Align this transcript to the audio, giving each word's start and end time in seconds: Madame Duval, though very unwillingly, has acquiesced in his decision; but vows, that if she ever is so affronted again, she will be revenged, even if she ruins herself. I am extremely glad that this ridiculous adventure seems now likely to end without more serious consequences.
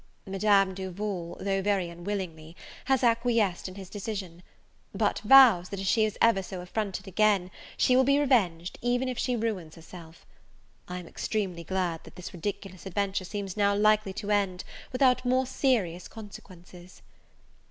Madame 0.25 0.73
Duval, 0.73 1.37
though 1.39 1.61
very 1.61 1.87
unwillingly, 1.87 2.55
has 2.85 3.03
acquiesced 3.03 3.67
in 3.67 3.75
his 3.75 3.87
decision; 3.87 4.41
but 4.95 5.19
vows, 5.19 5.69
that 5.69 5.79
if 5.79 5.85
she 5.85 6.11
ever 6.19 6.39
is 6.39 6.47
so 6.47 6.59
affronted 6.59 7.07
again, 7.07 7.51
she 7.77 7.95
will 7.95 8.03
be 8.03 8.17
revenged, 8.17 8.79
even 8.81 9.07
if 9.07 9.19
she 9.19 9.35
ruins 9.35 9.75
herself. 9.75 10.25
I 10.87 10.97
am 10.97 11.05
extremely 11.07 11.63
glad 11.63 12.03
that 12.05 12.15
this 12.15 12.33
ridiculous 12.33 12.87
adventure 12.87 13.25
seems 13.25 13.55
now 13.55 13.75
likely 13.75 14.13
to 14.13 14.31
end 14.31 14.63
without 14.91 15.23
more 15.23 15.45
serious 15.45 16.07
consequences. 16.07 17.03